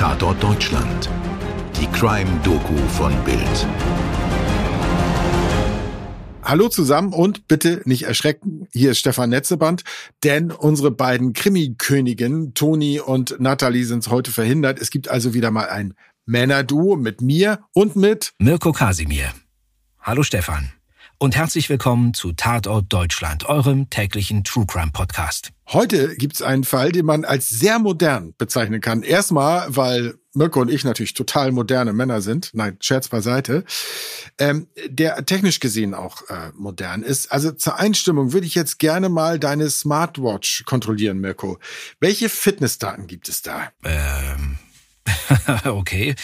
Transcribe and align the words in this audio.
Tatort 0.00 0.42
Deutschland. 0.42 1.10
Die 1.78 1.86
Crime-Doku 1.88 2.74
von 2.88 3.12
Bild. 3.22 3.66
Hallo 6.42 6.70
zusammen 6.70 7.12
und 7.12 7.46
bitte 7.48 7.82
nicht 7.84 8.04
erschrecken. 8.04 8.66
Hier 8.72 8.92
ist 8.92 8.98
Stefan 9.00 9.28
Netzeband, 9.28 9.84
denn 10.24 10.52
unsere 10.52 10.90
beiden 10.90 11.34
Krimi-Königinnen, 11.34 12.54
Toni 12.54 12.98
und 12.98 13.38
Nathalie, 13.40 13.84
sind 13.84 14.08
heute 14.08 14.30
verhindert. 14.30 14.80
Es 14.80 14.88
gibt 14.88 15.10
also 15.10 15.34
wieder 15.34 15.50
mal 15.50 15.68
ein 15.68 15.92
Männerduo 16.24 16.96
mit 16.96 17.20
mir 17.20 17.58
und 17.74 17.94
mit 17.94 18.32
Mirko 18.38 18.72
Kasimir. 18.72 19.34
Hallo 20.00 20.22
Stefan 20.22 20.70
und 21.20 21.36
herzlich 21.36 21.68
willkommen 21.68 22.14
zu 22.14 22.32
Tatort 22.32 22.86
Deutschland, 22.88 23.44
eurem 23.44 23.90
täglichen 23.90 24.42
True 24.42 24.64
Crime 24.66 24.90
Podcast. 24.90 25.50
Heute 25.68 26.16
gibt's 26.16 26.40
einen 26.40 26.64
Fall, 26.64 26.92
den 26.92 27.04
man 27.04 27.26
als 27.26 27.50
sehr 27.50 27.78
modern 27.78 28.32
bezeichnen 28.38 28.80
kann. 28.80 29.02
Erstmal, 29.02 29.66
weil 29.68 30.14
Mirko 30.32 30.62
und 30.62 30.70
ich 30.70 30.82
natürlich 30.82 31.12
total 31.12 31.52
moderne 31.52 31.92
Männer 31.92 32.22
sind. 32.22 32.50
Nein, 32.54 32.78
Scherz 32.80 33.08
beiseite. 33.08 33.64
Ähm, 34.38 34.68
der 34.86 35.26
technisch 35.26 35.60
gesehen 35.60 35.92
auch 35.92 36.22
äh, 36.30 36.52
modern 36.56 37.02
ist. 37.02 37.30
Also 37.30 37.52
zur 37.52 37.78
Einstimmung 37.78 38.32
würde 38.32 38.46
ich 38.46 38.54
jetzt 38.54 38.78
gerne 38.78 39.10
mal 39.10 39.38
deine 39.38 39.68
Smartwatch 39.68 40.64
kontrollieren, 40.64 41.18
Mirko. 41.18 41.58
Welche 42.00 42.30
Fitnessdaten 42.30 43.06
gibt 43.06 43.28
es 43.28 43.42
da? 43.42 43.70
Ähm, 43.84 44.56
okay, 45.66 46.14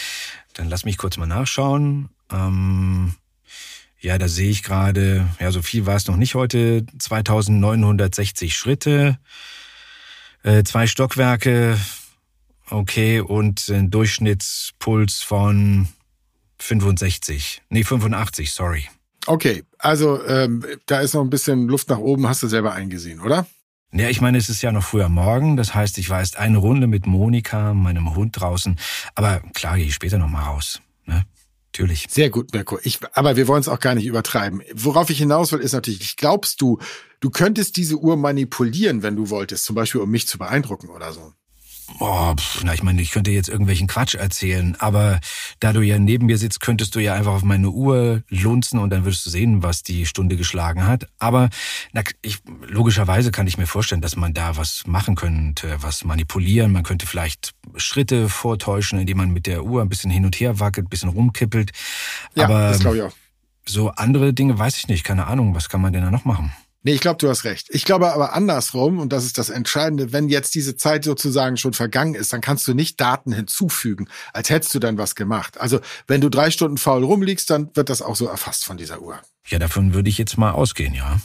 dann 0.55 0.69
lass 0.69 0.85
mich 0.85 0.97
kurz 0.97 1.17
mal 1.17 1.27
nachschauen. 1.27 2.09
Ähm 2.31 3.13
ja, 3.99 4.17
da 4.17 4.27
sehe 4.27 4.49
ich 4.49 4.63
gerade, 4.63 5.27
ja, 5.39 5.51
so 5.51 5.61
viel 5.61 5.85
war 5.85 5.95
es 5.95 6.07
noch 6.07 6.17
nicht 6.17 6.35
heute, 6.35 6.85
2960 6.99 8.55
Schritte, 8.55 9.17
äh, 10.43 10.63
zwei 10.63 10.87
Stockwerke, 10.87 11.77
okay, 12.69 13.19
und 13.19 13.67
ein 13.69 13.89
Durchschnittspuls 13.89 15.23
von 15.23 15.87
65, 16.59 17.63
nee, 17.69 17.83
85, 17.83 18.51
sorry. 18.51 18.87
Okay, 19.25 19.63
also 19.79 20.23
ähm, 20.25 20.63
da 20.85 20.99
ist 21.01 21.13
noch 21.13 21.21
ein 21.21 21.29
bisschen 21.29 21.67
Luft 21.67 21.89
nach 21.89 21.97
oben, 21.97 22.27
hast 22.27 22.43
du 22.43 22.47
selber 22.47 22.73
eingesehen, 22.73 23.19
oder? 23.19 23.45
Ja, 23.91 24.09
ich 24.09 24.21
meine, 24.21 24.37
es 24.37 24.49
ist 24.49 24.61
ja 24.61 24.71
noch 24.71 24.83
früher 24.83 25.09
Morgen, 25.09 25.57
das 25.57 25.73
heißt, 25.73 25.97
ich 25.97 26.09
war 26.09 26.19
erst 26.19 26.37
eine 26.37 26.57
Runde 26.57 26.87
mit 26.87 27.07
Monika, 27.07 27.73
meinem 27.73 28.15
Hund 28.15 28.39
draußen, 28.39 28.77
aber 29.15 29.41
klar 29.53 29.77
gehe 29.77 29.85
ich 29.85 29.95
später 29.95 30.17
noch 30.17 30.29
mal 30.29 30.43
raus. 30.43 30.81
Natürlich. 31.77 32.07
Sehr 32.09 32.31
gut, 32.31 32.53
Mirko. 32.53 32.79
Ich, 32.81 32.99
aber 33.13 33.35
wir 33.35 33.47
wollen 33.47 33.59
es 33.59 33.67
auch 33.67 33.79
gar 33.79 33.93
nicht 33.93 34.07
übertreiben. 34.07 34.63
Worauf 34.73 35.11
ich 35.11 35.19
hinaus 35.19 35.51
will, 35.51 35.59
ist 35.59 35.73
natürlich, 35.73 36.17
glaubst 36.17 36.59
du, 36.59 36.79
du 37.19 37.29
könntest 37.29 37.77
diese 37.77 37.97
Uhr 37.97 38.17
manipulieren, 38.17 39.03
wenn 39.03 39.15
du 39.15 39.29
wolltest, 39.29 39.65
zum 39.65 39.75
Beispiel 39.75 40.01
um 40.01 40.09
mich 40.09 40.27
zu 40.27 40.39
beeindrucken 40.39 40.89
oder 40.89 41.13
so? 41.13 41.33
Oh, 41.99 42.33
pf, 42.35 42.63
na, 42.63 42.73
ich 42.73 42.83
meine, 42.83 43.01
ich 43.01 43.11
könnte 43.11 43.31
jetzt 43.31 43.47
irgendwelchen 43.47 43.87
Quatsch 43.87 44.15
erzählen, 44.15 44.75
aber 44.79 45.19
da 45.59 45.71
du 45.71 45.81
ja 45.81 45.97
neben 45.97 46.25
mir 46.25 46.37
sitzt, 46.37 46.59
könntest 46.59 46.93
du 46.95 46.99
ja 46.99 47.13
einfach 47.13 47.31
auf 47.31 47.43
meine 47.43 47.69
Uhr 47.69 48.23
lunzen 48.29 48.77
und 48.79 48.89
dann 48.89 49.05
würdest 49.05 49.25
du 49.25 49.29
sehen, 49.29 49.63
was 49.63 49.83
die 49.83 50.05
Stunde 50.05 50.35
geschlagen 50.35 50.85
hat. 50.85 51.07
Aber 51.17 51.49
na, 51.93 52.03
ich, 52.21 52.39
logischerweise 52.67 53.31
kann 53.31 53.47
ich 53.47 53.57
mir 53.57 53.67
vorstellen, 53.67 54.01
dass 54.01 54.17
man 54.17 54.33
da 54.33 54.57
was 54.57 54.83
machen 54.85 55.15
könnte, 55.15 55.77
was 55.79 56.03
manipulieren. 56.03 56.71
Man 56.73 56.83
könnte 56.83 57.07
vielleicht 57.07 57.53
Schritte 57.77 58.27
vortäuschen, 58.27 58.99
indem 58.99 59.17
man 59.17 59.31
mit 59.31 59.47
der 59.47 59.63
Uhr 59.63 59.81
ein 59.81 59.89
bisschen 59.89 60.11
hin 60.11 60.25
und 60.25 60.35
her 60.39 60.59
wackelt, 60.59 60.87
ein 60.87 60.89
bisschen 60.89 61.09
rumkippelt. 61.09 61.71
Ja, 62.35 62.45
aber 62.45 62.69
das 62.69 62.79
glaube 62.79 62.97
ich 62.97 63.03
auch. 63.03 63.13
So 63.65 63.91
andere 63.91 64.33
Dinge 64.33 64.57
weiß 64.57 64.77
ich 64.77 64.87
nicht, 64.87 65.03
keine 65.03 65.27
Ahnung. 65.27 65.55
Was 65.55 65.69
kann 65.69 65.81
man 65.81 65.93
denn 65.93 66.03
da 66.03 66.11
noch 66.11 66.25
machen? 66.25 66.53
Nee, 66.87 66.93
ich 66.93 67.01
glaube, 67.01 67.17
du 67.17 67.27
hast 67.27 67.43
recht. 67.43 67.67
Ich 67.71 67.83
glaube 67.83 68.13
aber 68.13 68.33
andersrum, 68.33 68.99
und 68.99 69.11
das 69.11 69.25
ist 69.25 69.37
das 69.37 69.49
Entscheidende, 69.49 70.13
wenn 70.13 70.29
jetzt 70.29 70.55
diese 70.55 70.77
Zeit 70.77 71.03
sozusagen 71.03 71.57
schon 71.57 71.73
vergangen 71.73 72.15
ist, 72.15 72.31
dann 72.31 72.39
kannst 72.39 72.65
du 72.65 72.73
nicht 72.73 73.01
Daten 73.01 73.33
hinzufügen, 73.33 74.07
als 74.31 74.49
hättest 74.49 74.73
du 74.73 74.79
dann 74.79 74.97
was 74.97 75.15
gemacht. 75.15 75.59
Also 75.59 75.81
wenn 76.07 76.21
du 76.21 76.29
drei 76.29 76.49
Stunden 76.49 76.77
faul 76.77 77.03
rumliegst, 77.03 77.49
dann 77.49 77.75
wird 77.75 77.89
das 77.89 78.01
auch 78.01 78.15
so 78.15 78.27
erfasst 78.27 78.63
von 78.63 78.77
dieser 78.77 79.01
Uhr. 79.01 79.19
Ja, 79.47 79.59
davon 79.59 79.93
würde 79.93 80.07
ich 80.07 80.17
jetzt 80.17 80.37
mal 80.37 80.51
ausgehen, 80.51 80.93
ja. 80.93 81.19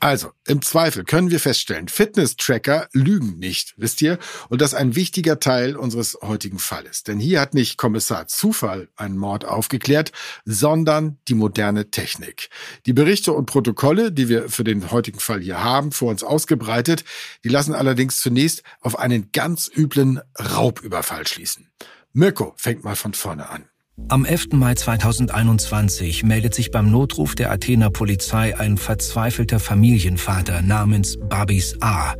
Also, 0.00 0.30
im 0.46 0.62
Zweifel 0.62 1.02
können 1.04 1.32
wir 1.32 1.40
feststellen, 1.40 1.88
Fitness-Tracker 1.88 2.88
lügen 2.92 3.38
nicht, 3.38 3.74
wisst 3.78 4.00
ihr? 4.00 4.18
Und 4.48 4.60
das 4.60 4.72
ein 4.72 4.94
wichtiger 4.94 5.40
Teil 5.40 5.76
unseres 5.76 6.16
heutigen 6.22 6.60
Falles. 6.60 7.02
Denn 7.02 7.18
hier 7.18 7.40
hat 7.40 7.52
nicht 7.52 7.78
Kommissar 7.78 8.28
Zufall 8.28 8.88
einen 8.94 9.18
Mord 9.18 9.44
aufgeklärt, 9.44 10.12
sondern 10.44 11.18
die 11.26 11.34
moderne 11.34 11.90
Technik. 11.90 12.48
Die 12.86 12.92
Berichte 12.92 13.32
und 13.32 13.46
Protokolle, 13.46 14.12
die 14.12 14.28
wir 14.28 14.48
für 14.48 14.62
den 14.62 14.92
heutigen 14.92 15.18
Fall 15.18 15.40
hier 15.40 15.64
haben, 15.64 15.90
vor 15.90 16.10
uns 16.10 16.22
ausgebreitet, 16.22 17.04
die 17.42 17.48
lassen 17.48 17.74
allerdings 17.74 18.20
zunächst 18.20 18.62
auf 18.80 18.98
einen 18.98 19.32
ganz 19.32 19.68
üblen 19.74 20.20
Raubüberfall 20.38 21.26
schließen. 21.26 21.72
Mirko 22.12 22.54
fängt 22.56 22.84
mal 22.84 22.96
von 22.96 23.14
vorne 23.14 23.48
an. 23.48 23.68
Am 24.06 24.24
11. 24.24 24.52
Mai 24.52 24.74
2021 24.74 26.22
meldet 26.22 26.54
sich 26.54 26.70
beim 26.70 26.90
Notruf 26.90 27.34
der 27.34 27.50
Athener 27.52 27.90
Polizei 27.90 28.58
ein 28.58 28.78
verzweifelter 28.78 29.60
Familienvater 29.60 30.62
namens 30.62 31.18
Babis 31.28 31.76
A. 31.80 32.14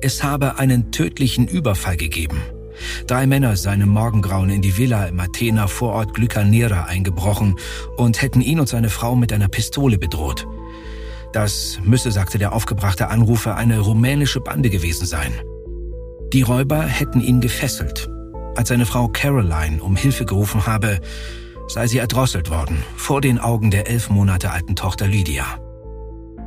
Es 0.00 0.22
habe 0.22 0.58
einen 0.58 0.90
tödlichen 0.90 1.48
Überfall 1.48 1.98
gegeben. 1.98 2.40
Drei 3.06 3.26
Männer 3.26 3.56
seien 3.56 3.82
im 3.82 3.90
Morgengrauen 3.90 4.48
in 4.48 4.62
die 4.62 4.78
Villa 4.78 5.04
im 5.04 5.20
Athener 5.20 5.68
Vorort 5.68 6.14
Glykanera 6.14 6.84
eingebrochen 6.84 7.56
und 7.98 8.22
hätten 8.22 8.40
ihn 8.40 8.58
und 8.58 8.70
seine 8.70 8.88
Frau 8.88 9.14
mit 9.14 9.34
einer 9.34 9.48
Pistole 9.48 9.98
bedroht. 9.98 10.46
Das 11.34 11.78
müsse, 11.84 12.10
sagte 12.10 12.38
der 12.38 12.54
aufgebrachte 12.54 13.08
Anrufer, 13.08 13.56
eine 13.56 13.80
rumänische 13.80 14.40
Bande 14.40 14.70
gewesen 14.70 15.06
sein. 15.06 15.32
Die 16.32 16.42
Räuber 16.42 16.82
hätten 16.82 17.20
ihn 17.20 17.42
gefesselt 17.42 18.08
als 18.56 18.68
seine 18.68 18.86
Frau 18.86 19.08
Caroline 19.08 19.82
um 19.82 19.96
Hilfe 19.96 20.24
gerufen 20.24 20.66
habe, 20.66 21.00
sei 21.68 21.86
sie 21.86 21.98
erdrosselt 21.98 22.50
worden, 22.50 22.82
vor 22.96 23.20
den 23.20 23.38
Augen 23.38 23.70
der 23.70 23.88
elf 23.88 24.10
Monate 24.10 24.50
alten 24.50 24.76
Tochter 24.76 25.06
Lydia. 25.06 25.44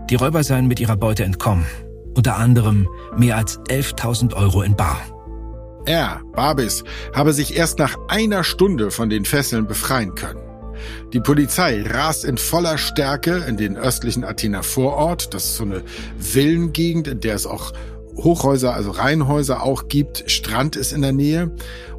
Die 0.10 0.16
Räuber 0.16 0.44
seien 0.44 0.68
mit 0.68 0.80
ihrer 0.80 0.98
Beute 0.98 1.24
entkommen, 1.24 1.66
unter 2.16 2.38
anderem 2.38 2.88
mehr 3.18 3.38
als 3.38 3.60
11.000 3.62 4.34
Euro 4.36 4.62
in 4.62 4.76
Bar. 4.76 5.02
Er, 5.86 6.22
Babis, 6.34 6.84
habe 7.14 7.34
sich 7.34 7.56
erst 7.56 7.80
nach 7.80 7.96
einer 8.08 8.44
Stunde 8.44 8.92
von 8.92 9.10
den 9.10 9.26
Fesseln 9.26 9.68
befreien 9.68 10.16
können. 10.16 10.40
Die 11.14 11.20
Polizei 11.20 11.84
rast 11.84 12.26
in 12.26 12.38
voller 12.38 12.78
Stärke 12.78 13.46
in 13.48 13.58
den 13.58 13.78
östlichen 13.78 14.24
Athener 14.24 14.64
Vorort. 14.64 15.34
Das 15.34 15.46
ist 15.46 15.56
so 15.58 15.64
eine 15.64 15.84
Villengegend, 16.20 17.08
in 17.08 17.20
der 17.20 17.36
es 17.36 17.46
auch 17.46 17.72
Hochhäuser, 18.18 18.74
also 18.74 18.92
Reihenhäuser 18.92 19.64
auch 19.64 19.88
gibt. 19.88 20.24
Strand 20.28 20.76
ist 20.76 20.94
in 20.94 21.02
der 21.02 21.12
Nähe. 21.12 21.52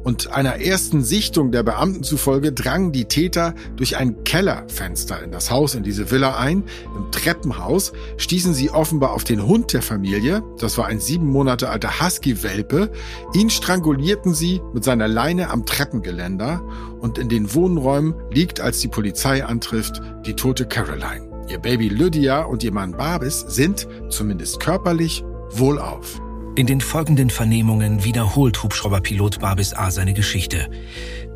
Und 0.03 0.31
einer 0.31 0.61
ersten 0.61 1.03
Sichtung 1.03 1.51
der 1.51 1.63
Beamten 1.63 2.01
zufolge 2.01 2.53
drangen 2.53 2.91
die 2.91 3.05
Täter 3.05 3.53
durch 3.75 3.97
ein 3.97 4.23
Kellerfenster 4.23 5.21
in 5.21 5.31
das 5.31 5.51
Haus, 5.51 5.75
in 5.75 5.83
diese 5.83 6.11
Villa 6.11 6.37
ein. 6.37 6.63
Im 6.95 7.11
Treppenhaus 7.11 7.91
stießen 8.15 8.53
sie 8.53 8.69
offenbar 8.69 9.11
auf 9.11 9.25
den 9.25 9.45
Hund 9.45 9.73
der 9.73 9.81
Familie. 9.81 10.43
Das 10.59 10.77
war 10.77 10.85
ein 10.85 10.99
sieben 10.99 11.27
Monate 11.27 11.69
alter 11.69 11.99
Husky-Welpe. 11.99 12.89
Ihn 13.33 13.49
strangulierten 13.49 14.33
sie 14.33 14.61
mit 14.73 14.83
seiner 14.83 15.07
Leine 15.07 15.49
am 15.49 15.65
Treppengeländer. 15.65 16.61
Und 17.01 17.17
in 17.17 17.29
den 17.29 17.53
Wohnräumen 17.53 18.15
liegt, 18.31 18.61
als 18.61 18.79
die 18.79 18.87
Polizei 18.87 19.45
antrifft, 19.45 20.01
die 20.25 20.35
tote 20.35 20.65
Caroline. 20.65 21.27
Ihr 21.49 21.59
Baby 21.59 21.89
Lydia 21.89 22.43
und 22.43 22.63
ihr 22.63 22.73
Mann 22.73 22.91
Babis 22.91 23.45
sind, 23.47 23.87
zumindest 24.09 24.59
körperlich, 24.59 25.23
wohlauf. 25.51 26.21
In 26.55 26.65
den 26.65 26.81
folgenden 26.81 27.29
Vernehmungen 27.29 28.03
wiederholt 28.03 28.63
Hubschrauberpilot 28.63 29.39
Babis 29.39 29.73
A 29.73 29.91
seine 29.91 30.13
Geschichte. 30.13 30.69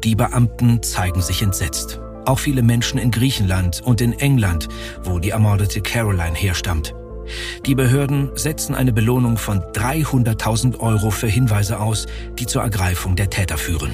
Die 0.04 0.16
Beamten 0.16 0.82
zeigen 0.82 1.22
sich 1.22 1.44
entsetzt. 1.44 2.00
Auch 2.26 2.40
viele 2.40 2.64
Menschen 2.64 2.98
in 2.98 3.12
Griechenland 3.12 3.82
und 3.82 4.02
in 4.02 4.14
England, 4.14 4.68
wo 5.04 5.20
die 5.20 5.30
ermordete 5.30 5.82
Caroline 5.82 6.36
herstammt. 6.36 6.96
Die 7.66 7.76
Behörden 7.76 8.32
setzen 8.36 8.76
eine 8.76 8.94
Belohnung 8.94 9.38
von 9.38 9.60
300.000 9.60 10.80
Euro 10.80 11.12
für 11.12 11.28
Hinweise 11.28 11.80
aus, 11.80 12.08
die 12.40 12.46
zur 12.46 12.64
Ergreifung 12.64 13.16
der 13.16 13.30
Täter 13.30 13.58
führen. 13.58 13.92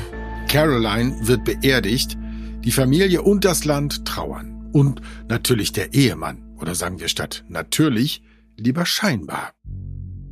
Caroline 0.48 1.16
wird 1.22 1.44
beerdigt, 1.44 2.18
die 2.64 2.72
Familie 2.72 3.22
und 3.22 3.44
das 3.44 3.66
Land 3.66 4.06
trauern. 4.06 4.70
Und 4.72 5.02
natürlich 5.28 5.72
der 5.74 5.94
Ehemann, 5.94 6.44
oder 6.60 6.76
sagen 6.76 7.00
wir 7.00 7.08
statt 7.08 7.44
natürlich, 7.50 8.22
lieber 8.56 8.86
scheinbar. 8.86 9.57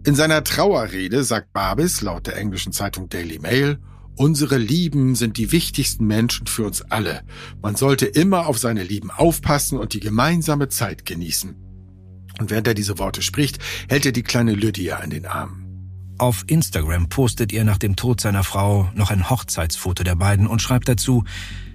In 0.06 0.14
seiner 0.14 0.44
Trauerrede 0.44 1.24
sagt 1.24 1.52
Babis 1.52 2.02
laut 2.02 2.28
der 2.28 2.38
englischen 2.38 2.72
Zeitung 2.72 3.10
Daily 3.10 3.40
Mail, 3.40 3.80
Unsere 4.18 4.58
Lieben 4.58 5.16
sind 5.16 5.38
die 5.38 5.52
wichtigsten 5.52 6.06
Menschen 6.08 6.48
für 6.48 6.66
uns 6.66 6.82
alle. 6.84 7.24
Man 7.62 7.76
sollte 7.76 8.06
immer 8.06 8.48
auf 8.48 8.58
seine 8.58 8.84
Lieben 8.84 9.12
aufpassen 9.12 9.78
und 9.78 9.94
die 9.94 10.00
gemeinsame 10.00 10.70
Zeit 10.70 11.06
genießen. 11.06 11.56
Und 12.40 12.50
während 12.50 12.68
er 12.68 12.76
diese 12.76 12.98
Worte 12.98 13.22
spricht, 13.22 13.60
hält 13.90 14.06
er 14.06 14.14
die 14.14 14.24
kleine 14.24 14.54
Lydia 14.54 15.00
in 15.00 15.10
den 15.10 15.26
Armen. 15.26 16.14
Auf 16.18 16.46
Instagram 16.48 17.10
postet 17.10 17.52
er 17.52 17.66
nach 17.66 17.78
dem 17.78 17.98
Tod 17.98 18.22
seiner 18.22 18.46
Frau 18.46 18.90
noch 18.96 19.12
ein 19.12 19.30
Hochzeitsfoto 19.30 20.04
der 20.04 20.16
beiden 20.16 20.48
und 20.48 20.62
schreibt 20.62 20.88
dazu, 20.88 21.26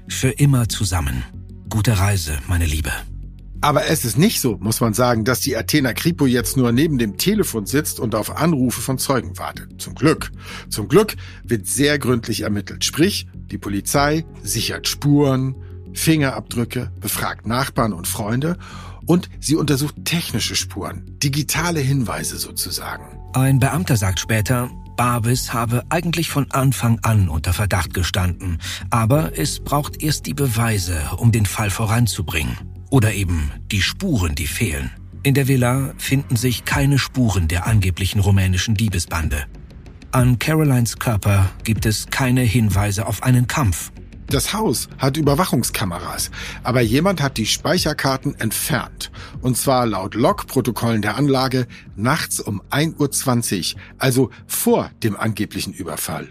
für 0.09 0.31
immer 0.31 0.69
zusammen. 0.69 1.25
Gute 1.69 1.99
Reise, 1.99 2.38
meine 2.49 2.65
Liebe. 2.65 2.91
Aber 3.62 3.87
es 3.87 4.05
ist 4.05 4.17
nicht 4.17 4.41
so, 4.41 4.57
muss 4.59 4.81
man 4.81 4.95
sagen, 4.95 5.25
dass 5.25 5.41
die 5.41 5.57
Athena 5.57 5.93
Kripo 5.93 6.27
jetzt 6.27 6.57
nur 6.57 6.73
neben 6.73 6.97
dem 6.97 7.19
Telefon 7.19 7.67
sitzt 7.67 8.01
und 8.01 8.15
auf 8.15 8.37
Anrufe 8.39 8.81
von 8.81 8.97
Zeugen 8.97 9.37
wartet. 9.39 9.81
Zum 9.81 9.95
Glück. 9.95 10.31
Zum 10.71 10.89
Glück 10.89 11.17
wird 11.45 11.67
sehr 11.67 11.99
gründlich 11.99 12.41
ermittelt. 12.43 12.85
Sprich, 12.85 13.27
die 13.35 13.59
Polizei 13.59 14.25
sichert 14.43 14.89
Spuren, 14.89 15.55
Fingerabdrücke, 15.93 16.91
befragt 17.01 17.47
Nachbarn 17.47 17.93
und 17.93 18.09
Freunde 18.09 18.57
und 19.07 19.29
sie 19.41 19.57
untersucht 19.57 19.95
technische 20.05 20.56
Spuren, 20.56 21.19
digitale 21.23 21.81
Hinweise 21.81 22.39
sozusagen. 22.39 23.05
Ein 23.35 23.59
Beamter 23.59 23.97
sagt 23.97 24.21
später, 24.21 24.71
Barbis 24.97 25.53
habe 25.53 25.85
eigentlich 25.89 26.31
von 26.31 26.51
Anfang 26.51 26.99
an 27.03 27.29
unter 27.29 27.53
Verdacht 27.53 27.93
gestanden, 27.93 28.59
aber 28.91 29.39
es 29.39 29.61
braucht 29.61 30.03
erst 30.03 30.27
die 30.27 30.35
Beweise, 30.35 31.01
um 31.17 31.33
den 31.33 31.47
Fall 31.47 31.71
voranzubringen. 31.71 32.56
Oder 32.91 33.15
eben 33.15 33.51
die 33.71 33.83
Spuren, 33.83 34.35
die 34.35 34.49
fehlen. 34.49 34.91
In 35.23 35.35
der 35.35 35.49
Villa 35.49 35.95
finden 35.97 36.37
sich 36.37 36.65
keine 36.65 36.99
Spuren 36.99 37.47
der 37.47 37.67
angeblichen 37.67 38.21
rumänischen 38.21 38.75
Diebesbande. 38.75 39.47
An 40.13 40.41
Carolines 40.41 40.99
Körper 40.99 41.51
gibt 41.63 41.87
es 41.87 42.07
keine 42.09 42.41
Hinweise 42.43 43.07
auf 43.07 43.23
einen 43.23 43.47
Kampf. 43.47 43.93
Das 44.27 44.53
Haus 44.53 44.89
hat 44.99 45.17
Überwachungskameras, 45.17 46.31
aber 46.63 46.81
jemand 46.81 47.21
hat 47.21 47.37
die 47.37 47.47
Speicherkarten 47.47 48.39
entfernt. 48.39 49.11
Und 49.41 49.57
zwar 49.57 49.87
laut 49.87 50.15
Logprotokollen 50.15 51.03
der 51.03 51.17
Anlage 51.17 51.67
nachts 51.97 52.41
um 52.41 52.63
1.20 52.71 53.75
Uhr, 53.75 53.81
also 53.99 54.31
vor 54.47 54.91
dem 55.03 55.17
angeblichen 55.17 55.73
Überfall. 55.73 56.29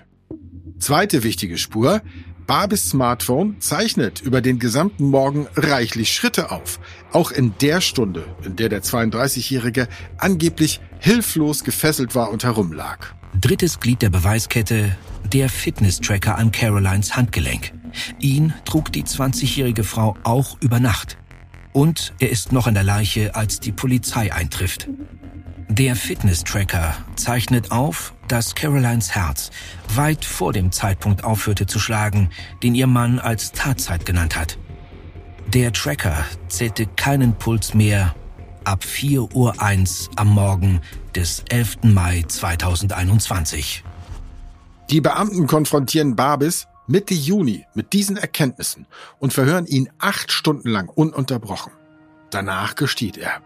Zweite 0.79 1.23
wichtige 1.23 1.57
Spur, 1.57 2.01
Barbis 2.49 2.89
Smartphone 2.89 3.61
zeichnet 3.61 4.21
über 4.21 4.41
den 4.41 4.57
gesamten 4.57 5.05
Morgen 5.11 5.45
reichlich 5.55 6.11
Schritte 6.11 6.49
auf. 6.49 6.79
Auch 7.13 7.29
in 7.29 7.53
der 7.61 7.79
Stunde, 7.79 8.25
in 8.43 8.55
der 8.55 8.69
der 8.69 8.81
32-Jährige 8.81 9.87
angeblich 10.17 10.81
hilflos 10.97 11.63
gefesselt 11.63 12.15
war 12.15 12.31
und 12.31 12.43
herumlag. 12.43 13.13
Drittes 13.39 13.79
Glied 13.79 14.01
der 14.01 14.09
Beweiskette, 14.09 14.97
der 15.31 15.47
Fitness-Tracker 15.47 16.39
an 16.39 16.51
Carolines 16.51 17.15
Handgelenk. 17.15 17.71
Ihn 18.19 18.51
trug 18.65 18.91
die 18.91 19.03
20-jährige 19.03 19.83
Frau 19.83 20.17
auch 20.23 20.57
über 20.59 20.79
Nacht. 20.79 21.19
Und 21.71 22.15
er 22.17 22.31
ist 22.31 22.51
noch 22.51 22.65
in 22.65 22.73
der 22.73 22.83
Leiche, 22.83 23.35
als 23.35 23.59
die 23.59 23.71
Polizei 23.71 24.33
eintrifft. 24.33 24.89
Der 25.67 25.95
Fitness-Tracker 25.95 26.97
zeichnet 27.15 27.71
auf, 27.71 28.15
dass 28.31 28.55
Carolines 28.55 29.13
Herz 29.13 29.51
weit 29.95 30.23
vor 30.23 30.53
dem 30.53 30.71
Zeitpunkt 30.71 31.23
aufhörte 31.23 31.65
zu 31.65 31.79
schlagen, 31.79 32.29
den 32.63 32.75
ihr 32.75 32.87
Mann 32.87 33.19
als 33.19 33.51
Tatzeit 33.51 34.05
genannt 34.05 34.37
hat. 34.37 34.57
Der 35.47 35.73
Tracker 35.73 36.25
zählte 36.47 36.85
keinen 36.85 37.33
Puls 37.33 37.73
mehr 37.73 38.15
ab 38.63 38.83
4.01 38.83 39.33
Uhr 39.33 39.55
am 40.15 40.27
Morgen 40.29 40.81
des 41.15 41.43
11. 41.49 41.79
Mai 41.83 42.23
2021. 42.27 43.83
Die 44.89 45.01
Beamten 45.01 45.47
konfrontieren 45.47 46.15
Barbis 46.15 46.67
Mitte 46.87 47.13
Juni 47.13 47.65
mit 47.75 47.93
diesen 47.93 48.17
Erkenntnissen 48.17 48.87
und 49.19 49.31
verhören 49.31 49.67
ihn 49.67 49.89
acht 49.99 50.31
Stunden 50.31 50.69
lang 50.69 50.89
ununterbrochen. 50.89 51.71
Danach 52.31 52.73
gesteht 52.75 53.17
er. 53.17 53.41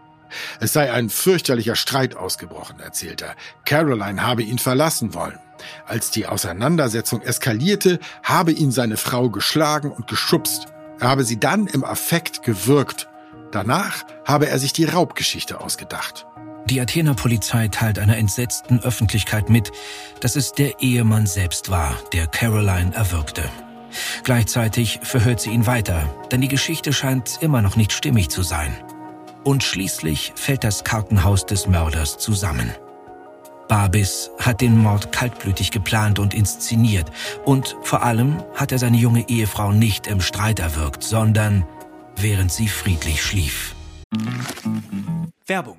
Es 0.60 0.72
sei 0.72 0.92
ein 0.92 1.10
fürchterlicher 1.10 1.76
Streit 1.76 2.16
ausgebrochen, 2.16 2.80
erzählt 2.80 3.22
er. 3.22 3.34
Caroline 3.64 4.22
habe 4.22 4.42
ihn 4.42 4.58
verlassen 4.58 5.14
wollen. 5.14 5.38
Als 5.86 6.10
die 6.10 6.26
Auseinandersetzung 6.26 7.22
eskalierte, 7.22 7.98
habe 8.22 8.52
ihn 8.52 8.72
seine 8.72 8.96
Frau 8.96 9.30
geschlagen 9.30 9.90
und 9.90 10.06
geschubst. 10.06 10.66
Er 11.00 11.08
habe 11.08 11.24
sie 11.24 11.38
dann 11.38 11.66
im 11.66 11.84
Affekt 11.84 12.42
gewürgt. 12.42 13.08
Danach 13.50 14.04
habe 14.24 14.48
er 14.48 14.58
sich 14.58 14.72
die 14.72 14.84
Raubgeschichte 14.84 15.60
ausgedacht. 15.60 16.26
Die 16.66 16.80
Athener 16.80 17.14
Polizei 17.14 17.68
teilt 17.68 17.98
einer 17.98 18.16
entsetzten 18.16 18.80
Öffentlichkeit 18.80 19.50
mit, 19.50 19.70
dass 20.20 20.34
es 20.34 20.52
der 20.52 20.80
Ehemann 20.80 21.26
selbst 21.26 21.70
war, 21.70 21.98
der 22.12 22.26
Caroline 22.26 22.94
erwürgte. 22.94 23.44
Gleichzeitig 24.24 25.00
verhört 25.02 25.40
sie 25.40 25.50
ihn 25.50 25.66
weiter, 25.66 26.08
denn 26.32 26.40
die 26.40 26.48
Geschichte 26.48 26.92
scheint 26.92 27.38
immer 27.42 27.60
noch 27.60 27.76
nicht 27.76 27.92
stimmig 27.92 28.30
zu 28.30 28.42
sein. 28.42 28.74
Und 29.44 29.62
schließlich 29.62 30.32
fällt 30.36 30.64
das 30.64 30.84
Kartenhaus 30.84 31.44
des 31.44 31.66
Mörders 31.66 32.16
zusammen. 32.18 32.72
Barbis 33.68 34.30
hat 34.38 34.60
den 34.60 34.78
Mord 34.78 35.12
kaltblütig 35.12 35.70
geplant 35.70 36.18
und 36.18 36.34
inszeniert. 36.34 37.10
Und 37.44 37.76
vor 37.82 38.02
allem 38.02 38.42
hat 38.54 38.72
er 38.72 38.78
seine 38.78 38.96
junge 38.96 39.28
Ehefrau 39.28 39.72
nicht 39.72 40.06
im 40.06 40.20
Streit 40.20 40.58
erwürgt, 40.58 41.02
sondern 41.02 41.66
während 42.16 42.52
sie 42.52 42.68
friedlich 42.68 43.22
schlief. 43.22 43.74
Werbung. 45.46 45.76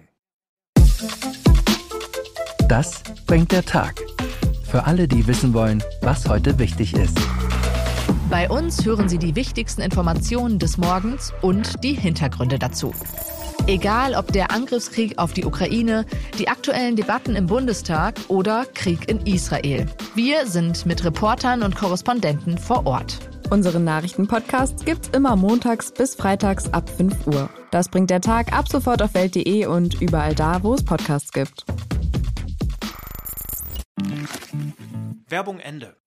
Das 2.67 3.01
bringt 3.25 3.51
der 3.51 3.63
Tag. 3.63 4.01
Für 4.69 4.85
alle, 4.85 5.07
die 5.07 5.25
wissen 5.27 5.53
wollen, 5.53 5.83
was 6.01 6.27
heute 6.27 6.59
wichtig 6.59 6.94
ist. 6.95 7.17
Bei 8.29 8.50
uns 8.50 8.85
hören 8.85 9.07
Sie 9.07 9.19
die 9.19 9.35
wichtigsten 9.35 9.81
Informationen 9.81 10.59
des 10.59 10.77
Morgens 10.77 11.31
und 11.41 11.83
die 11.83 11.94
Hintergründe 11.94 12.59
dazu. 12.59 12.94
Egal 13.67 14.13
ob 14.13 14.31
der 14.31 14.51
Angriffskrieg 14.51 15.17
auf 15.17 15.33
die 15.33 15.44
Ukraine, 15.44 16.06
die 16.38 16.47
aktuellen 16.47 16.95
Debatten 16.95 17.35
im 17.35 17.47
Bundestag 17.47 18.13
oder 18.27 18.67
Krieg 18.75 19.09
in 19.09 19.25
Israel. 19.25 19.88
Wir 20.13 20.45
sind 20.45 20.85
mit 20.85 21.03
Reportern 21.03 21.63
und 21.63 21.75
Korrespondenten 21.75 22.59
vor 22.59 22.85
Ort. 22.85 23.17
Unseren 23.50 23.83
Nachrichtenpodcast 23.83 24.85
gibt's 24.85 25.09
immer 25.09 25.35
montags 25.35 25.91
bis 25.91 26.13
freitags 26.13 26.71
ab 26.73 26.88
5 26.89 27.25
Uhr. 27.25 27.50
Das 27.71 27.89
bringt 27.89 28.12
der 28.12 28.21
Tag 28.21 28.53
ab 28.53 28.67
sofort 28.67 29.01
auf 29.01 29.15
welt.de 29.15 29.65
und 29.65 30.00
überall 30.00 30.35
da, 30.35 30.62
wo 30.62 30.75
es 30.75 30.85
Podcasts 30.85 31.31
gibt. 31.31 31.65
Werbung 35.27 35.57
Ende. 35.57 35.97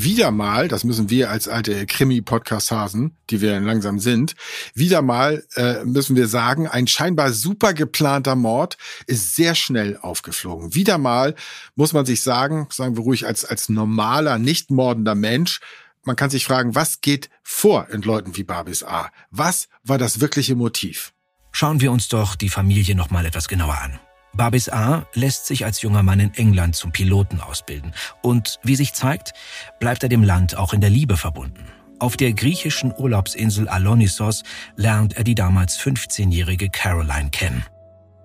Wieder 0.00 0.30
mal, 0.30 0.68
das 0.68 0.84
müssen 0.84 1.10
wir 1.10 1.28
als 1.28 1.48
alte 1.48 1.84
Krimi-Podcast-Hasen, 1.84 3.16
die 3.30 3.40
wir 3.40 3.58
langsam 3.58 3.98
sind, 3.98 4.36
wieder 4.72 5.02
mal 5.02 5.44
äh, 5.56 5.84
müssen 5.84 6.14
wir 6.14 6.28
sagen, 6.28 6.68
ein 6.68 6.86
scheinbar 6.86 7.32
super 7.32 7.74
geplanter 7.74 8.36
Mord 8.36 8.78
ist 9.08 9.34
sehr 9.34 9.56
schnell 9.56 9.98
aufgeflogen. 10.00 10.76
Wieder 10.76 10.98
mal 10.98 11.34
muss 11.74 11.92
man 11.92 12.06
sich 12.06 12.22
sagen, 12.22 12.68
sagen 12.70 12.96
wir 12.96 13.02
ruhig 13.02 13.26
als, 13.26 13.44
als 13.44 13.68
normaler, 13.68 14.38
nicht 14.38 14.70
mordender 14.70 15.16
Mensch, 15.16 15.58
man 16.04 16.14
kann 16.14 16.30
sich 16.30 16.44
fragen, 16.44 16.76
was 16.76 17.00
geht 17.00 17.28
vor 17.42 17.88
in 17.90 18.02
Leuten 18.02 18.36
wie 18.36 18.44
Babis 18.44 18.84
A? 18.84 19.10
Was 19.32 19.68
war 19.82 19.98
das 19.98 20.20
wirkliche 20.20 20.54
Motiv? 20.54 21.12
Schauen 21.50 21.80
wir 21.80 21.90
uns 21.90 22.06
doch 22.06 22.36
die 22.36 22.50
Familie 22.50 22.94
noch 22.94 23.10
mal 23.10 23.26
etwas 23.26 23.48
genauer 23.48 23.76
an. 23.76 23.98
Babis 24.34 24.68
A. 24.68 25.04
lässt 25.14 25.46
sich 25.46 25.64
als 25.64 25.82
junger 25.82 26.02
Mann 26.02 26.20
in 26.20 26.34
England 26.34 26.76
zum 26.76 26.92
Piloten 26.92 27.40
ausbilden. 27.40 27.92
Und 28.22 28.60
wie 28.62 28.76
sich 28.76 28.92
zeigt, 28.92 29.32
bleibt 29.80 30.02
er 30.02 30.08
dem 30.08 30.22
Land 30.22 30.56
auch 30.56 30.72
in 30.72 30.80
der 30.80 30.90
Liebe 30.90 31.16
verbunden. 31.16 31.64
Auf 31.98 32.16
der 32.16 32.32
griechischen 32.32 32.92
Urlaubsinsel 32.96 33.68
Alonissos 33.68 34.44
lernt 34.76 35.16
er 35.16 35.24
die 35.24 35.34
damals 35.34 35.78
15-jährige 35.80 36.70
Caroline 36.70 37.30
kennen. 37.30 37.64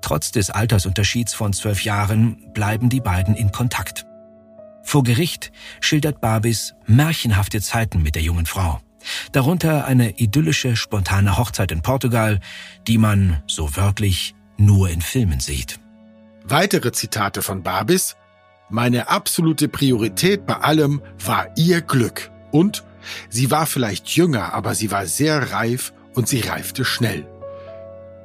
Trotz 0.02 0.32
des 0.32 0.52
Altersunterschieds 0.52 1.34
von 1.34 1.54
zwölf 1.54 1.84
Jahren 1.84 2.52
bleiben 2.54 2.90
die 2.90 3.00
beiden 3.00 3.36
in 3.36 3.52
Kontakt. 3.52 4.06
Vor 4.84 5.04
Gericht 5.04 5.52
schildert 5.80 6.22
Babis 6.22 6.76
märchenhafte 6.86 7.62
Zeiten 7.62 8.04
mit 8.04 8.16
der 8.16 8.22
jungen 8.22 8.46
Frau. 8.46 8.80
Darunter 9.32 9.86
eine 9.86 10.20
idyllische, 10.20 10.76
spontane 10.76 11.38
Hochzeit 11.38 11.72
in 11.72 11.82
Portugal, 11.82 12.40
die 12.88 12.98
man, 12.98 13.42
so 13.48 13.76
wörtlich, 13.76 14.36
nur 14.58 14.90
in 14.90 15.02
Filmen 15.02 15.40
sieht. 15.40 15.80
Weitere 16.46 16.92
Zitate 16.92 17.42
von 17.42 17.64
Babis. 17.64 18.18
Meine 18.70 19.08
absolute 19.08 19.70
Priorität 19.70 20.46
bei 20.46 20.56
allem 20.56 21.02
war 21.24 21.48
ihr 21.56 21.82
Glück. 21.82 22.32
Und 22.52 22.84
sie 23.30 23.50
war 23.50 23.66
vielleicht 23.66 24.10
jünger, 24.10 24.54
aber 24.54 24.76
sie 24.76 24.92
war 24.92 25.06
sehr 25.06 25.52
reif 25.54 25.94
und 26.14 26.28
sie 26.28 26.42
reifte 26.42 26.84
schnell. 26.84 27.26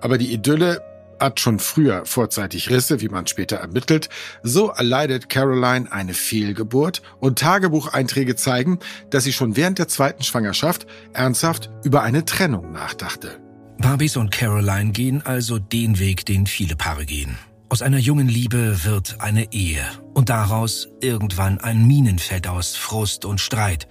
Aber 0.01 0.19
die 0.19 0.33
Idylle 0.33 0.83
hat 1.21 1.41
schon 1.41 1.59
früher 1.59 2.05
vorzeitig 2.07 2.71
Risse, 2.71 3.01
wie 3.01 3.09
man 3.09 3.27
später 3.27 3.57
ermittelt. 3.57 4.09
So 4.43 4.69
erleidet 4.69 5.29
Caroline 5.29 5.91
eine 5.91 6.15
Fehlgeburt 6.15 7.03
und 7.21 7.39
Tagebucheinträge 7.39 8.37
zeigen, 8.37 8.79
dass 9.11 9.25
sie 9.25 9.33
schon 9.33 9.57
während 9.57 9.79
der 9.79 9.89
zweiten 9.89 10.23
Schwangerschaft 10.23 10.87
ernsthaft 11.13 11.71
über 11.85 12.03
eine 12.03 12.25
Trennung 12.25 12.73
nachdachte. 12.73 13.41
Barbies 13.79 14.17
und 14.17 14.31
Caroline 14.31 14.91
gehen 14.91 15.23
also 15.25 15.59
den 15.59 15.99
Weg, 15.99 16.27
den 16.27 16.47
viele 16.47 16.75
Paare 16.75 17.07
gehen. 17.07 17.39
Aus 17.71 17.83
einer 17.83 17.99
jungen 17.99 18.29
Liebe 18.29 18.85
wird 18.85 19.21
eine 19.21 19.53
Ehe 19.53 19.85
und 20.15 20.31
daraus 20.31 20.89
irgendwann 21.03 21.59
ein 21.59 21.87
Minenfeld 21.87 22.47
aus 22.47 22.77
Frust 22.77 23.27
und 23.27 23.43
Streit. 23.43 23.89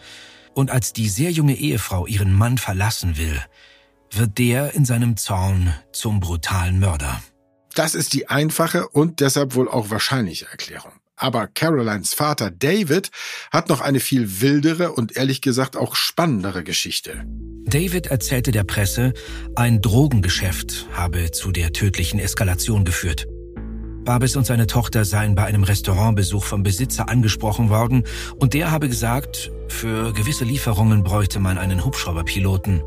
Und 0.56 0.72
als 0.72 0.94
die 0.94 1.08
sehr 1.10 1.30
junge 1.30 1.56
Ehefrau 1.56 2.08
ihren 2.08 2.34
Mann 2.34 2.58
verlassen 2.58 3.18
will, 3.18 3.40
wird 4.12 4.40
der 4.40 4.74
in 4.74 4.84
seinem 4.84 5.16
Zorn 5.16 5.76
zum 5.92 6.20
brutalen 6.20 6.80
Mörder. 6.80 7.22
Das 7.76 7.94
ist 7.94 8.14
die 8.14 8.28
einfache 8.30 8.88
und 8.88 9.20
deshalb 9.20 9.54
wohl 9.54 9.70
auch 9.70 9.92
wahrscheinliche 9.92 10.48
Erklärung. 10.48 10.94
Aber 11.16 11.46
Carolines 11.46 12.16
Vater 12.16 12.50
David 12.50 13.12
hat 13.52 13.70
noch 13.70 13.82
eine 13.82 14.00
viel 14.00 14.42
wildere 14.42 14.94
und 14.94 15.16
ehrlich 15.16 15.42
gesagt 15.42 15.78
auch 15.78 15.96
spannendere 15.96 16.64
Geschichte. 16.64 17.26
David 17.66 18.08
erzählte 18.08 18.52
der 18.52 18.64
Presse, 18.64 19.14
ein 19.56 19.82
Drogengeschäft 19.82 20.88
habe 20.94 21.32
zu 21.32 21.52
der 21.52 21.74
tödlichen 21.74 22.20
Eskalation 22.20 22.84
geführt. 22.84 23.28
Babis 24.08 24.38
und 24.38 24.46
seine 24.46 24.68
Tochter 24.68 25.04
seien 25.04 25.36
bei 25.36 25.44
einem 25.44 25.64
Restaurantbesuch 25.64 26.46
vom 26.46 26.64
Besitzer 26.64 27.10
angesprochen 27.10 27.70
worden 27.70 28.06
und 28.38 28.54
der 28.54 28.72
habe 28.72 28.88
gesagt, 28.88 29.52
für 29.68 30.14
gewisse 30.14 30.46
Lieferungen 30.46 31.04
bräuchte 31.04 31.42
man 31.42 31.58
einen 31.58 31.84
Hubschrauberpiloten. 31.84 32.82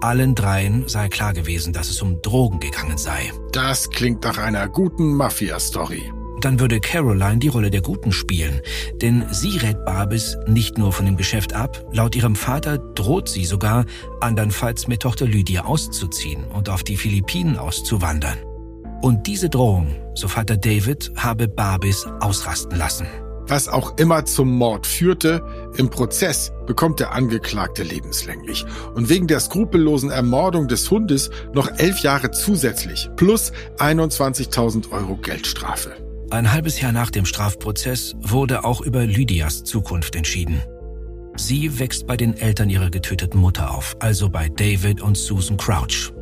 Allen 0.00 0.34
dreien 0.34 0.88
sei 0.88 1.08
klar 1.08 1.32
gewesen, 1.32 1.72
dass 1.72 1.90
es 1.90 2.02
um 2.02 2.20
Drogen 2.22 2.58
gegangen 2.58 2.98
sei. 2.98 3.32
Das 3.52 3.88
klingt 3.90 4.24
nach 4.24 4.36
einer 4.36 4.68
guten 4.68 5.14
Mafia-Story. 5.14 6.10
Dann 6.40 6.58
würde 6.58 6.80
Caroline 6.80 7.38
die 7.38 7.46
Rolle 7.46 7.70
der 7.70 7.82
Guten 7.82 8.10
spielen, 8.10 8.62
denn 9.00 9.24
sie 9.30 9.58
rät 9.58 9.84
Babis 9.84 10.36
nicht 10.48 10.76
nur 10.76 10.92
von 10.92 11.06
dem 11.06 11.16
Geschäft 11.16 11.52
ab, 11.52 11.84
laut 11.92 12.16
ihrem 12.16 12.34
Vater 12.34 12.78
droht 12.78 13.28
sie 13.28 13.44
sogar, 13.44 13.84
andernfalls 14.20 14.88
mit 14.88 15.02
Tochter 15.02 15.26
Lydia 15.26 15.66
auszuziehen 15.66 16.42
und 16.52 16.68
auf 16.68 16.82
die 16.82 16.96
Philippinen 16.96 17.58
auszuwandern. 17.58 18.38
Und 19.02 19.26
diese 19.26 19.50
Drohung, 19.50 19.88
so 20.14 20.28
Vater 20.28 20.56
David, 20.56 21.10
habe 21.16 21.48
Babis 21.48 22.06
ausrasten 22.20 22.78
lassen. 22.78 23.06
Was 23.48 23.68
auch 23.68 23.98
immer 23.98 24.24
zum 24.24 24.56
Mord 24.56 24.86
führte, 24.86 25.44
im 25.76 25.90
Prozess 25.90 26.52
bekommt 26.66 27.00
der 27.00 27.12
Angeklagte 27.12 27.82
lebenslänglich 27.82 28.64
und 28.94 29.08
wegen 29.08 29.26
der 29.26 29.40
skrupellosen 29.40 30.10
Ermordung 30.10 30.68
des 30.68 30.88
Hundes 30.88 31.30
noch 31.52 31.68
elf 31.78 31.98
Jahre 31.98 32.30
zusätzlich 32.30 33.10
plus 33.16 33.52
21.000 33.78 34.92
Euro 34.92 35.16
Geldstrafe. 35.16 35.90
Ein 36.30 36.52
halbes 36.52 36.80
Jahr 36.80 36.92
nach 36.92 37.10
dem 37.10 37.26
Strafprozess 37.26 38.14
wurde 38.20 38.64
auch 38.64 38.80
über 38.80 39.04
Lydias 39.04 39.64
Zukunft 39.64 40.14
entschieden. 40.14 40.62
Sie 41.36 41.80
wächst 41.80 42.06
bei 42.06 42.16
den 42.16 42.36
Eltern 42.36 42.70
ihrer 42.70 42.90
getöteten 42.90 43.40
Mutter 43.40 43.74
auf, 43.74 43.96
also 43.98 44.30
bei 44.30 44.48
David 44.48 45.02
und 45.02 45.16
Susan 45.16 45.56
Crouch. 45.56 46.12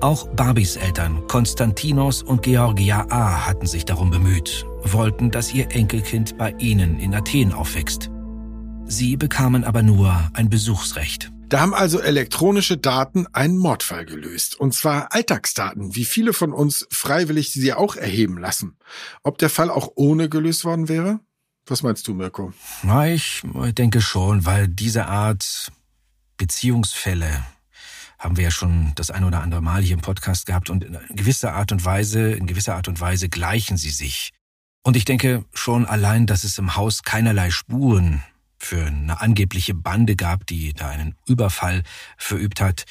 Auch 0.00 0.28
Barbies 0.28 0.76
Eltern, 0.76 1.26
Konstantinos 1.28 2.22
und 2.22 2.42
Georgia 2.42 3.06
A., 3.10 3.46
hatten 3.46 3.66
sich 3.66 3.84
darum 3.84 4.10
bemüht, 4.10 4.64
wollten, 4.82 5.30
dass 5.30 5.52
ihr 5.52 5.70
Enkelkind 5.70 6.38
bei 6.38 6.54
ihnen 6.58 6.98
in 6.98 7.14
Athen 7.14 7.52
aufwächst. 7.52 8.10
Sie 8.84 9.16
bekamen 9.16 9.64
aber 9.64 9.82
nur 9.82 10.30
ein 10.34 10.50
Besuchsrecht. 10.50 11.32
Da 11.48 11.60
haben 11.60 11.74
also 11.74 12.00
elektronische 12.00 12.78
Daten 12.78 13.26
einen 13.34 13.58
Mordfall 13.58 14.06
gelöst. 14.06 14.58
Und 14.58 14.72
zwar 14.72 15.12
Alltagsdaten, 15.12 15.94
wie 15.94 16.06
viele 16.06 16.32
von 16.32 16.54
uns 16.54 16.86
freiwillig 16.90 17.52
sie 17.52 17.74
auch 17.74 17.96
erheben 17.96 18.38
lassen. 18.38 18.78
Ob 19.22 19.36
der 19.36 19.50
Fall 19.50 19.70
auch 19.70 19.92
ohne 19.94 20.30
gelöst 20.30 20.64
worden 20.64 20.88
wäre? 20.88 21.20
Was 21.66 21.82
meinst 21.82 22.08
du, 22.08 22.14
Mirko? 22.14 22.54
Na, 22.82 23.06
ich 23.06 23.42
denke 23.76 24.00
schon, 24.00 24.46
weil 24.46 24.66
diese 24.66 25.06
Art 25.06 25.70
Beziehungsfälle 26.38 27.44
haben 28.22 28.36
wir 28.36 28.44
ja 28.44 28.50
schon 28.52 28.92
das 28.94 29.10
ein 29.10 29.24
oder 29.24 29.42
andere 29.42 29.60
Mal 29.60 29.82
hier 29.82 29.94
im 29.94 30.00
Podcast 30.00 30.46
gehabt 30.46 30.70
und 30.70 30.84
in 30.84 30.96
gewisser 31.10 31.54
Art 31.54 31.72
und 31.72 31.84
Weise, 31.84 32.30
in 32.30 32.46
gewisser 32.46 32.76
Art 32.76 32.86
und 32.86 33.00
Weise 33.00 33.28
gleichen 33.28 33.76
sie 33.76 33.90
sich. 33.90 34.30
Und 34.84 34.96
ich 34.96 35.04
denke 35.04 35.44
schon 35.52 35.86
allein, 35.86 36.26
dass 36.26 36.44
es 36.44 36.56
im 36.56 36.76
Haus 36.76 37.02
keinerlei 37.02 37.50
Spuren 37.50 38.22
für 38.58 38.86
eine 38.86 39.20
angebliche 39.20 39.74
Bande 39.74 40.14
gab, 40.14 40.46
die 40.46 40.72
da 40.72 40.90
einen 40.90 41.16
Überfall 41.26 41.82
verübt 42.16 42.60
hat. 42.60 42.84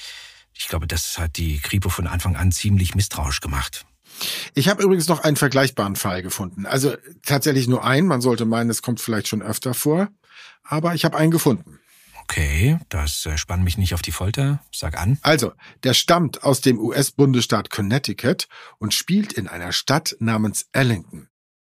Ich 0.54 0.68
glaube, 0.68 0.86
das 0.86 1.18
hat 1.18 1.38
die 1.38 1.60
Kripo 1.60 1.88
von 1.88 2.08
Anfang 2.08 2.36
an 2.36 2.52
ziemlich 2.52 2.94
misstrauisch 2.94 3.40
gemacht. 3.40 3.86
Ich 4.54 4.68
habe 4.68 4.84
übrigens 4.84 5.08
noch 5.08 5.22
einen 5.22 5.38
vergleichbaren 5.38 5.96
Fall 5.96 6.24
gefunden. 6.24 6.66
Also 6.66 6.96
tatsächlich 7.26 7.70
nur 7.70 7.86
einen. 7.86 8.08
Man 8.08 8.20
sollte 8.20 8.44
meinen, 8.44 8.70
es 8.70 8.82
kommt 8.82 9.00
vielleicht 9.00 9.30
schon 9.30 9.42
öfter 9.42 9.74
vor. 9.74 10.10
Aber 10.64 10.94
ich 10.94 11.06
habe 11.06 11.18
einen 11.18 11.32
gefunden. 11.32 11.80
Okay, 12.32 12.80
das 12.88 13.26
äh, 13.26 13.38
spannt 13.38 13.66
mich 13.66 13.78
nicht 13.78 13.94
auf 13.94 14.02
die 14.02 14.14
Folter. 14.14 14.62
Sag 14.72 14.98
an. 14.98 15.20
Also, 15.22 15.52
der 15.84 15.94
stammt 15.94 16.44
aus 16.44 16.62
dem 16.62 16.80
US-Bundesstaat 16.80 17.70
Connecticut 17.70 18.48
und 18.80 18.94
spielt 18.94 19.34
in 19.34 19.50
einer 19.50 19.74
Stadt 19.74 20.16
namens 20.20 20.68
Ellington. 20.72 21.28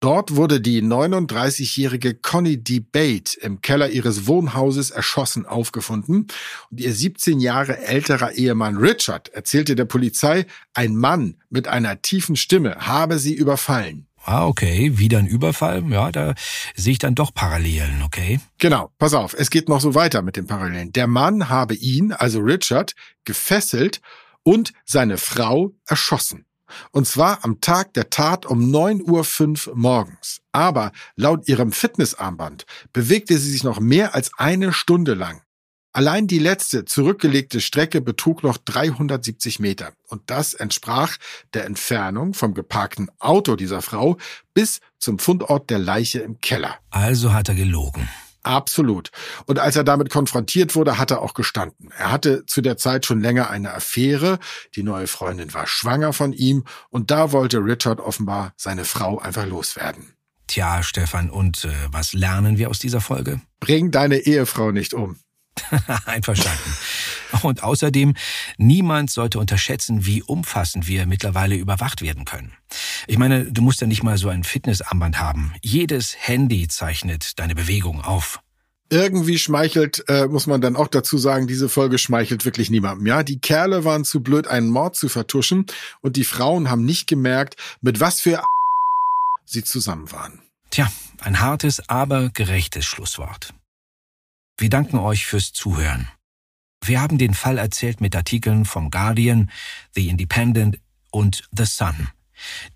Dort 0.00 0.36
wurde 0.36 0.60
die 0.60 0.82
39-jährige 0.82 2.16
Connie 2.16 2.62
Debate 2.62 3.40
im 3.40 3.62
Keller 3.62 3.88
ihres 3.88 4.26
Wohnhauses 4.26 4.90
erschossen 4.90 5.46
aufgefunden 5.46 6.26
und 6.70 6.80
ihr 6.80 6.92
17 6.92 7.40
Jahre 7.40 7.78
älterer 7.78 8.32
Ehemann 8.32 8.76
Richard 8.76 9.30
erzählte 9.30 9.74
der 9.74 9.86
Polizei, 9.86 10.44
ein 10.74 10.96
Mann 10.96 11.36
mit 11.48 11.66
einer 11.66 12.02
tiefen 12.02 12.36
Stimme 12.36 12.76
habe 12.86 13.18
sie 13.18 13.32
überfallen. 13.32 14.06
Ah, 14.24 14.46
okay, 14.46 14.98
wieder 14.98 15.18
ein 15.18 15.26
Überfall. 15.26 15.84
Ja, 15.90 16.12
da 16.12 16.34
sehe 16.74 16.92
ich 16.92 16.98
dann 16.98 17.14
doch 17.14 17.34
Parallelen, 17.34 18.02
okay? 18.02 18.40
Genau, 18.58 18.90
pass 18.98 19.14
auf, 19.14 19.34
es 19.34 19.50
geht 19.50 19.68
noch 19.68 19.80
so 19.80 19.94
weiter 19.94 20.22
mit 20.22 20.36
den 20.36 20.46
Parallelen. 20.46 20.92
Der 20.92 21.06
Mann 21.06 21.48
habe 21.48 21.74
ihn, 21.74 22.12
also 22.12 22.40
Richard, 22.40 22.94
gefesselt 23.24 24.00
und 24.42 24.72
seine 24.84 25.18
Frau 25.18 25.72
erschossen. 25.86 26.46
Und 26.90 27.06
zwar 27.06 27.44
am 27.44 27.60
Tag 27.60 27.92
der 27.94 28.10
Tat 28.10 28.46
um 28.46 28.72
9.05 28.72 29.68
Uhr 29.68 29.76
morgens. 29.76 30.40
Aber 30.52 30.92
laut 31.16 31.48
ihrem 31.48 31.72
Fitnessarmband 31.72 32.64
bewegte 32.92 33.36
sie 33.38 33.50
sich 33.50 33.64
noch 33.64 33.80
mehr 33.80 34.14
als 34.14 34.30
eine 34.38 34.72
Stunde 34.72 35.14
lang. 35.14 35.42
Allein 35.94 36.26
die 36.26 36.38
letzte 36.38 36.86
zurückgelegte 36.86 37.60
Strecke 37.60 38.00
betrug 38.00 38.42
noch 38.42 38.56
370 38.56 39.60
Meter 39.60 39.92
und 40.08 40.22
das 40.26 40.54
entsprach 40.54 41.18
der 41.52 41.66
Entfernung 41.66 42.32
vom 42.32 42.54
geparkten 42.54 43.10
Auto 43.18 43.56
dieser 43.56 43.82
Frau 43.82 44.16
bis 44.54 44.80
zum 44.98 45.18
Fundort 45.18 45.68
der 45.68 45.78
Leiche 45.78 46.20
im 46.20 46.40
Keller. 46.40 46.78
Also 46.90 47.34
hat 47.34 47.50
er 47.50 47.54
gelogen. 47.54 48.08
Absolut. 48.42 49.10
Und 49.46 49.58
als 49.58 49.76
er 49.76 49.84
damit 49.84 50.10
konfrontiert 50.10 50.74
wurde, 50.74 50.98
hat 50.98 51.10
er 51.10 51.20
auch 51.20 51.34
gestanden. 51.34 51.90
Er 51.96 52.10
hatte 52.10 52.44
zu 52.46 52.60
der 52.60 52.76
Zeit 52.76 53.06
schon 53.06 53.20
länger 53.20 53.50
eine 53.50 53.72
Affäre, 53.72 54.38
die 54.74 54.82
neue 54.82 55.06
Freundin 55.06 55.54
war 55.54 55.66
schwanger 55.66 56.12
von 56.12 56.32
ihm 56.32 56.64
und 56.88 57.10
da 57.10 57.32
wollte 57.32 57.58
Richard 57.58 58.00
offenbar 58.00 58.52
seine 58.56 58.84
Frau 58.84 59.18
einfach 59.18 59.46
loswerden. 59.46 60.14
Tja, 60.48 60.82
Stefan, 60.82 61.30
und 61.30 61.64
äh, 61.64 61.70
was 61.90 62.14
lernen 62.14 62.58
wir 62.58 62.68
aus 62.68 62.78
dieser 62.78 63.00
Folge? 63.00 63.40
Bring 63.60 63.90
deine 63.90 64.18
Ehefrau 64.18 64.72
nicht 64.72 64.92
um. 64.92 65.18
Einverstanden. 66.06 66.76
Und 67.42 67.62
außerdem, 67.62 68.14
niemand 68.58 69.10
sollte 69.10 69.38
unterschätzen, 69.38 70.04
wie 70.06 70.22
umfassend 70.22 70.86
wir 70.86 71.06
mittlerweile 71.06 71.56
überwacht 71.56 72.02
werden 72.02 72.24
können. 72.24 72.52
Ich 73.06 73.18
meine, 73.18 73.50
du 73.50 73.62
musst 73.62 73.80
ja 73.80 73.86
nicht 73.86 74.02
mal 74.02 74.18
so 74.18 74.28
ein 74.28 74.44
Fitnessarmband 74.44 75.18
haben. 75.18 75.54
Jedes 75.62 76.14
Handy 76.18 76.68
zeichnet 76.68 77.38
deine 77.38 77.54
Bewegung 77.54 78.02
auf. 78.02 78.40
Irgendwie 78.90 79.38
schmeichelt, 79.38 80.04
äh, 80.08 80.26
muss 80.26 80.46
man 80.46 80.60
dann 80.60 80.76
auch 80.76 80.88
dazu 80.88 81.16
sagen, 81.16 81.46
diese 81.46 81.70
Folge 81.70 81.96
schmeichelt 81.96 82.44
wirklich 82.44 82.68
niemandem. 82.68 83.06
Ja, 83.06 83.22
die 83.22 83.38
Kerle 83.38 83.84
waren 83.84 84.04
zu 84.04 84.22
blöd, 84.22 84.46
einen 84.46 84.68
Mord 84.68 84.96
zu 84.96 85.08
vertuschen 85.08 85.64
und 86.02 86.16
die 86.16 86.24
Frauen 86.24 86.68
haben 86.68 86.84
nicht 86.84 87.06
gemerkt, 87.06 87.56
mit 87.80 88.00
was 88.00 88.20
für 88.20 88.44
sie 89.46 89.64
zusammen 89.64 90.12
waren. 90.12 90.42
Tja, 90.70 90.92
ein 91.20 91.40
hartes, 91.40 91.88
aber 91.88 92.28
gerechtes 92.30 92.84
Schlusswort. 92.84 93.54
Wir 94.62 94.70
danken 94.70 95.00
euch 95.00 95.26
fürs 95.26 95.52
Zuhören. 95.52 96.06
Wir 96.84 97.00
haben 97.00 97.18
den 97.18 97.34
Fall 97.34 97.58
erzählt 97.58 98.00
mit 98.00 98.14
Artikeln 98.14 98.64
vom 98.64 98.92
Guardian, 98.92 99.50
The 99.96 100.08
Independent 100.08 100.78
und 101.10 101.48
The 101.50 101.64
Sun. 101.64 102.10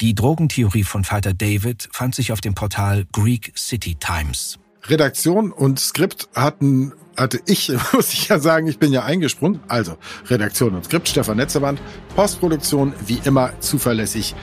Die 0.01 0.13
Drogentheorie 0.13 0.83
von 0.83 1.05
Vater 1.05 1.33
David 1.33 1.89
fand 1.93 2.17
sich 2.17 2.33
auf 2.33 2.41
dem 2.41 2.57
Portal 2.57 3.07
Greek 3.13 3.53
City 3.57 3.95
Times. 3.95 4.59
Redaktion 4.83 5.53
und 5.53 5.79
Skript 5.79 6.29
hatten, 6.35 6.93
hatte 7.17 7.41
ich, 7.47 7.71
muss 7.93 8.13
ich 8.13 8.27
ja 8.27 8.41
sagen, 8.41 8.67
ich 8.67 8.81
bin 8.81 8.93
ja 8.93 9.05
eingesprungen. 9.05 9.61
Also, 9.69 9.97
Redaktion 10.25 10.75
und 10.75 10.87
Skript, 10.87 11.09
Stefan 11.09 11.37
Netzerwand, 11.37 11.81
Postproduktion, 12.17 12.95
wie 13.07 13.21
immer 13.23 13.53
zuverlässig, 13.61 14.35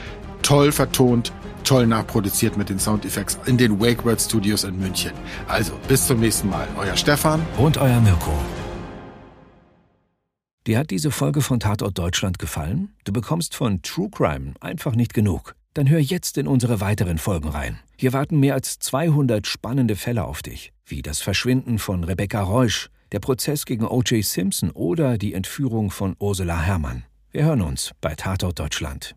toll 0.43 0.71
vertont, 0.71 1.33
toll 1.63 1.88
nachproduziert 1.88 2.58
mit 2.58 2.70
den 2.70 2.79
Soundeffekts 2.79 3.39
in 3.46 3.58
den 3.58 3.79
WakeWord 3.79 4.22
Studios 4.22 4.63
in 4.63 4.77
München. 4.77 5.12
Also, 5.48 5.74
bis 5.88 6.08
zum 6.08 6.20
nächsten 6.20 6.50
Mal. 6.50 6.67
Euer 6.77 6.96
Stefan 6.96 7.41
und 7.58 7.77
euer 7.77 8.00
Mirko. 8.01 8.34
Dir 10.65 10.79
hat 10.79 10.91
diese 10.91 11.12
Folge 11.12 11.41
von 11.41 11.60
Tatort 11.60 11.98
Deutschland 11.98 12.39
gefallen? 12.39 12.93
Du 13.03 13.12
bekommst 13.12 13.53
von 13.53 13.82
True 13.82 14.10
Crime 14.10 14.53
einfach 14.62 14.96
nicht 14.96 15.13
genug. 15.13 15.55
Dann 15.74 15.89
hör 15.89 16.00
jetzt 16.00 16.38
in 16.38 16.48
unsere 16.48 16.79
weiteren 16.79 17.17
Folgen 17.17 17.50
rein. 17.50 17.79
Hier 17.98 18.13
warten 18.13 18.39
mehr 18.39 18.53
als 18.53 18.79
200 18.79 19.46
spannende 19.46 19.96
Fälle 19.96 20.24
auf 20.24 20.41
dich, 20.41 20.72
wie 20.86 21.01
das 21.01 21.20
Verschwinden 21.20 21.79
von 21.79 22.03
Rebecca 22.03 22.41
Reusch, 22.41 22.89
der 23.12 23.20
Prozess 23.20 23.65
gegen 23.65 23.86
O.J. 23.86 24.24
Simpson 24.24 24.72
oder 24.72 25.17
die 25.17 25.34
Entführung 25.34 25.91
von 25.91 26.15
Ursula 26.20 26.62
Herrmann. 26.62 27.03
Wir 27.32 27.43
hören 27.43 27.62
uns 27.62 27.91
bei 28.00 28.15
Tatort 28.15 28.60
Deutschland. 28.60 29.15